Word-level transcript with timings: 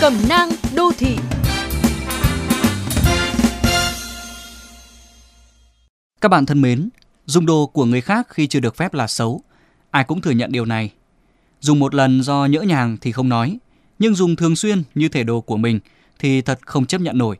Cẩm 0.00 0.12
nang 0.28 0.48
đô 0.76 0.92
thị 0.98 1.16
Các 6.20 6.28
bạn 6.28 6.46
thân 6.46 6.60
mến, 6.60 6.88
dùng 7.26 7.46
đồ 7.46 7.66
của 7.66 7.84
người 7.84 8.00
khác 8.00 8.26
khi 8.30 8.46
chưa 8.46 8.60
được 8.60 8.76
phép 8.76 8.94
là 8.94 9.06
xấu. 9.06 9.42
Ai 9.90 10.04
cũng 10.04 10.20
thừa 10.20 10.30
nhận 10.30 10.52
điều 10.52 10.64
này. 10.64 10.90
Dùng 11.60 11.78
một 11.78 11.94
lần 11.94 12.22
do 12.22 12.44
nhỡ 12.44 12.60
nhàng 12.60 12.96
thì 13.00 13.12
không 13.12 13.28
nói, 13.28 13.58
nhưng 13.98 14.14
dùng 14.14 14.36
thường 14.36 14.56
xuyên 14.56 14.82
như 14.94 15.08
thể 15.08 15.24
đồ 15.24 15.40
của 15.40 15.56
mình 15.56 15.80
thì 16.18 16.42
thật 16.42 16.58
không 16.66 16.86
chấp 16.86 17.00
nhận 17.00 17.18
nổi. 17.18 17.36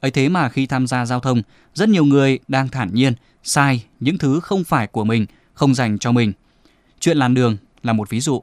ấy 0.00 0.10
thế 0.10 0.28
mà 0.28 0.48
khi 0.48 0.66
tham 0.66 0.86
gia 0.86 1.06
giao 1.06 1.20
thông, 1.20 1.42
rất 1.74 1.88
nhiều 1.88 2.04
người 2.04 2.38
đang 2.48 2.68
thản 2.68 2.94
nhiên 2.94 3.14
sai 3.42 3.84
những 4.00 4.18
thứ 4.18 4.40
không 4.40 4.64
phải 4.64 4.86
của 4.86 5.04
mình, 5.04 5.26
không 5.54 5.74
dành 5.74 5.98
cho 5.98 6.12
mình. 6.12 6.32
Chuyện 7.00 7.16
làn 7.16 7.34
đường 7.34 7.56
là 7.82 7.92
một 7.92 8.10
ví 8.10 8.20
dụ. 8.20 8.42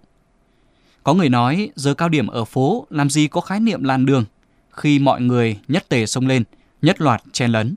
Có 1.03 1.13
người 1.13 1.29
nói 1.29 1.69
giờ 1.75 1.93
cao 1.93 2.09
điểm 2.09 2.27
ở 2.27 2.45
phố 2.45 2.87
làm 2.89 3.09
gì 3.09 3.27
có 3.27 3.41
khái 3.41 3.59
niệm 3.59 3.83
làn 3.83 4.05
đường 4.05 4.25
khi 4.71 4.99
mọi 4.99 5.21
người 5.21 5.59
nhất 5.67 5.89
tề 5.89 6.05
xông 6.05 6.27
lên, 6.27 6.43
nhất 6.81 7.01
loạt 7.01 7.23
chen 7.31 7.51
lấn. 7.51 7.75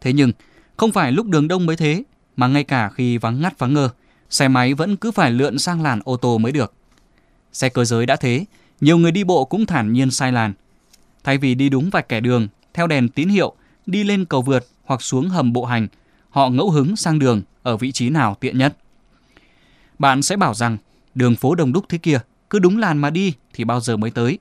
Thế 0.00 0.12
nhưng, 0.12 0.32
không 0.76 0.92
phải 0.92 1.12
lúc 1.12 1.26
đường 1.26 1.48
đông 1.48 1.66
mới 1.66 1.76
thế, 1.76 2.02
mà 2.36 2.46
ngay 2.46 2.64
cả 2.64 2.88
khi 2.88 3.18
vắng 3.18 3.40
ngắt 3.40 3.58
vắng 3.58 3.74
ngơ, 3.74 3.88
xe 4.30 4.48
máy 4.48 4.74
vẫn 4.74 4.96
cứ 4.96 5.10
phải 5.10 5.30
lượn 5.30 5.58
sang 5.58 5.82
làn 5.82 6.00
ô 6.04 6.16
tô 6.16 6.38
mới 6.38 6.52
được. 6.52 6.72
Xe 7.52 7.68
cơ 7.68 7.84
giới 7.84 8.06
đã 8.06 8.16
thế, 8.16 8.44
nhiều 8.80 8.98
người 8.98 9.12
đi 9.12 9.24
bộ 9.24 9.44
cũng 9.44 9.66
thản 9.66 9.92
nhiên 9.92 10.10
sai 10.10 10.32
làn. 10.32 10.52
Thay 11.24 11.38
vì 11.38 11.54
đi 11.54 11.68
đúng 11.68 11.90
vạch 11.90 12.08
kẻ 12.08 12.20
đường, 12.20 12.48
theo 12.74 12.86
đèn 12.86 13.08
tín 13.08 13.28
hiệu, 13.28 13.54
đi 13.86 14.04
lên 14.04 14.24
cầu 14.24 14.42
vượt 14.42 14.66
hoặc 14.84 15.02
xuống 15.02 15.28
hầm 15.28 15.52
bộ 15.52 15.64
hành, 15.64 15.88
họ 16.30 16.48
ngẫu 16.48 16.70
hứng 16.70 16.96
sang 16.96 17.18
đường 17.18 17.42
ở 17.62 17.76
vị 17.76 17.92
trí 17.92 18.10
nào 18.10 18.36
tiện 18.40 18.58
nhất. 18.58 18.76
Bạn 19.98 20.22
sẽ 20.22 20.36
bảo 20.36 20.54
rằng 20.54 20.76
đường 21.14 21.36
phố 21.36 21.54
đông 21.54 21.72
đúc 21.72 21.84
thế 21.88 21.98
kia, 21.98 22.20
cứ 22.50 22.58
đúng 22.58 22.78
làn 22.78 22.98
mà 22.98 23.10
đi 23.10 23.34
thì 23.52 23.64
bao 23.64 23.80
giờ 23.80 23.96
mới 23.96 24.10
tới. 24.10 24.38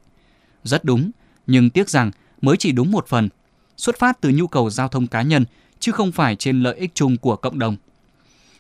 Rất 0.64 0.84
đúng, 0.84 1.12
nhưng 1.48 1.70
tiếc 1.70 1.90
rằng 1.90 2.12
mới 2.42 2.58
chỉ 2.58 2.72
đúng 2.72 2.92
một 2.92 3.08
phần, 3.08 3.30
xuất 3.78 4.00
phát 4.00 4.22
từ 4.22 4.30
nhu 4.30 4.48
cầu 4.48 4.70
giao 4.70 4.88
thông 4.88 5.08
cá 5.08 5.22
nhân 5.22 5.46
chứ 5.80 5.92
không 5.92 6.12
phải 6.12 6.36
trên 6.36 6.64
lợi 6.64 6.76
ích 6.76 6.92
chung 6.94 7.18
của 7.18 7.36
cộng 7.36 7.60
đồng. 7.60 7.76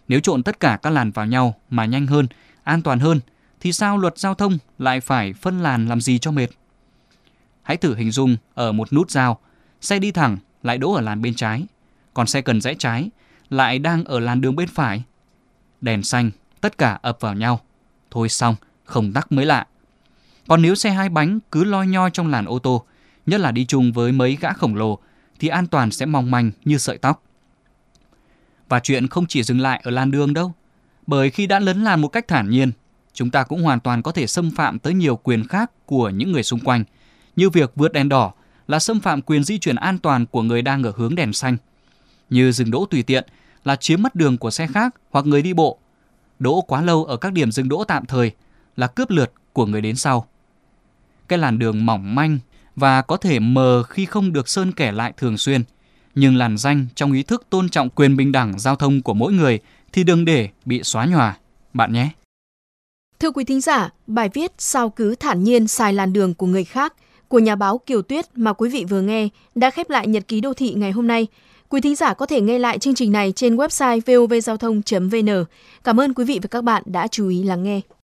Nếu 0.08 0.20
trộn 0.20 0.44
tất 0.44 0.59
cả 0.59 0.80
các 0.84 0.89
làn 0.89 1.12
vào 1.12 1.26
nhau 1.26 1.56
mà 1.70 1.86
nhanh 1.86 2.08
hơn, 2.08 2.28
an 2.64 2.81
toàn 2.81 3.00
hơn, 3.00 3.20
thì 3.59 3.73
sao 3.73 3.98
luật 3.98 4.17
giao 4.17 4.34
thông 4.34 4.58
lại 4.80 5.02
phải 5.02 5.34
phân 5.34 5.59
làn 5.59 5.88
làm 5.88 6.02
gì 6.02 6.20
cho 6.20 6.32
mệt? 6.32 6.48
Hãy 7.64 7.78
thử 7.78 7.95
hình 7.95 8.11
dung 8.11 8.38
ở 8.54 8.72
một 8.72 8.94
nút 8.94 9.11
giao, 9.11 9.39
xe 9.82 10.00
đi 10.00 10.11
thẳng 10.11 10.38
lại 10.64 10.78
đỗ 10.78 10.94
ở 10.94 11.02
làn 11.02 11.22
bên 11.22 11.36
trái, 11.36 11.66
còn 12.14 12.28
xe 12.28 12.42
cần 12.42 12.61
rẽ 12.61 12.73
trái 12.73 13.09
lại 13.50 13.80
đang 13.80 14.04
ở 14.04 14.20
làn 14.20 14.42
đường 14.42 14.56
bên 14.56 14.67
phải. 14.67 15.04
Đèn 15.82 16.04
xanh, 16.04 16.32
tất 16.61 16.78
cả 16.78 17.00
ập 17.02 17.17
vào 17.20 17.34
nhau. 17.34 17.59
Thôi 18.11 18.30
xong, 18.30 18.56
không 18.88 19.14
tắc 19.14 19.32
mới 19.32 19.46
lạ. 19.46 19.68
Còn 20.48 20.62
nếu 20.62 20.76
xe 20.76 20.90
hai 20.90 21.10
bánh 21.10 21.40
cứ 21.52 21.64
loi 21.64 21.88
nhoi 21.88 22.10
trong 22.12 22.28
làn 22.28 22.46
ô 22.46 22.60
tô, 22.60 22.86
nhất 23.26 23.40
là 23.40 23.52
đi 23.52 23.66
chung 23.66 23.92
với 23.92 24.12
mấy 24.12 24.38
gã 24.42 24.54
khổng 24.54 24.76
lồ, 24.76 25.00
thì 25.40 25.48
an 25.48 25.68
toàn 25.68 25.92
sẽ 25.92 26.06
mong 26.06 26.32
manh 26.32 26.52
như 26.66 26.78
sợi 26.78 26.98
tóc. 26.98 27.24
Và 28.70 28.80
chuyện 28.80 29.08
không 29.08 29.26
chỉ 29.26 29.44
dừng 29.44 29.60
lại 29.60 29.82
ở 29.84 29.92
làn 29.92 30.12
đường 30.12 30.34
đâu, 30.34 30.54
bởi 31.08 31.30
khi 31.30 31.48
đã 31.48 31.60
lấn 31.60 31.84
làn 31.84 32.02
một 32.02 32.08
cách 32.08 32.28
thản 32.28 32.50
nhiên, 32.50 32.72
chúng 33.14 33.30
ta 33.30 33.44
cũng 33.44 33.62
hoàn 33.62 33.80
toàn 33.80 34.02
có 34.02 34.12
thể 34.12 34.28
xâm 34.28 34.52
phạm 34.52 34.80
tới 34.80 34.94
nhiều 34.94 35.16
quyền 35.16 35.48
khác 35.48 35.72
của 35.86 36.10
những 36.10 36.32
người 36.32 36.44
xung 36.44 36.60
quanh, 36.60 36.84
như 37.36 37.50
việc 37.50 37.72
vượt 37.76 37.94
đèn 37.94 38.10
đỏ 38.10 38.34
là 38.68 38.80
xâm 38.80 39.00
phạm 39.00 39.22
quyền 39.22 39.44
di 39.44 39.58
chuyển 39.58 39.76
an 39.76 39.98
toàn 39.98 40.26
của 40.26 40.42
người 40.42 40.62
đang 40.62 40.84
ở 40.84 40.94
hướng 40.96 41.16
đèn 41.16 41.34
xanh, 41.34 41.58
như 42.30 42.52
dừng 42.52 42.72
đỗ 42.72 42.86
tùy 42.86 43.04
tiện 43.04 43.26
là 43.64 43.76
chiếm 43.76 44.02
mất 44.02 44.16
đường 44.16 44.38
của 44.38 44.52
xe 44.52 44.68
khác 44.68 44.96
hoặc 45.10 45.26
người 45.26 45.42
đi 45.42 45.54
bộ, 45.54 45.78
đỗ 46.40 46.62
quá 46.62 46.82
lâu 46.82 47.06
ở 47.06 47.18
các 47.18 47.34
điểm 47.34 47.52
dừng 47.52 47.70
đỗ 47.70 47.84
tạm 47.84 48.06
thời 48.06 48.32
là 48.78 48.88
cướp 48.88 49.09
lượt 49.09 49.31
của 49.53 49.66
người 49.66 49.81
đến 49.81 49.95
sau. 49.95 50.28
Cái 51.28 51.39
làn 51.39 51.59
đường 51.59 51.86
mỏng 51.86 52.16
manh 52.16 52.39
và 52.75 53.02
có 53.02 53.17
thể 53.17 53.39
mờ 53.39 53.83
khi 53.83 54.06
không 54.06 54.33
được 54.33 54.50
sơn 54.50 54.72
kẻ 54.72 54.92
lại 54.92 55.14
thường 55.17 55.38
xuyên, 55.38 55.64
nhưng 56.16 56.36
làn 56.36 56.58
danh 56.58 56.88
trong 56.95 57.11
ý 57.11 57.23
thức 57.23 57.45
tôn 57.50 57.70
trọng 57.70 57.89
quyền 57.89 58.17
bình 58.17 58.32
đẳng 58.32 58.60
giao 58.60 58.76
thông 58.76 59.02
của 59.02 59.14
mỗi 59.14 59.33
người 59.33 59.60
thì 59.92 60.04
đừng 60.04 60.26
để 60.26 60.49
bị 60.66 60.83
xóa 60.83 61.05
nhòa, 61.05 61.37
bạn 61.73 61.93
nhé. 61.93 62.10
Thưa 63.20 63.32
quý 63.32 63.43
thính 63.43 63.61
giả, 63.61 63.89
bài 64.08 64.30
viết 64.33 64.52
Sao 64.58 64.89
cứ 64.89 65.16
thản 65.16 65.43
nhiên 65.43 65.67
xài 65.67 65.93
làn 65.93 66.14
đường 66.14 66.33
của 66.33 66.48
người 66.48 66.64
khác 66.64 66.93
của 67.27 67.39
nhà 67.39 67.55
báo 67.55 67.77
Kiều 67.77 68.02
Tuyết 68.02 68.26
mà 68.36 68.54
quý 68.54 68.70
vị 68.70 68.86
vừa 68.89 69.02
nghe 69.02 69.30
đã 69.55 69.70
khép 69.70 69.89
lại 69.89 70.08
nhật 70.08 70.27
ký 70.27 70.42
đô 70.42 70.54
thị 70.54 70.73
ngày 70.73 70.92
hôm 70.92 71.08
nay. 71.08 71.27
Quý 71.70 71.82
thính 71.82 71.95
giả 71.95 72.14
có 72.14 72.26
thể 72.26 72.42
nghe 72.42 72.60
lại 72.60 72.80
chương 72.80 72.95
trình 72.95 73.11
này 73.11 73.32
trên 73.32 73.55
website 73.55 74.02
vovgiao 74.05 74.58
thông.vn. 74.58 75.43
Cảm 75.83 75.99
ơn 75.99 76.14
quý 76.14 76.26
vị 76.26 76.39
và 76.42 76.48
các 76.48 76.64
bạn 76.64 76.83
đã 76.86 77.08
chú 77.08 77.30
ý 77.30 77.43
lắng 77.43 77.64
nghe. 77.64 77.82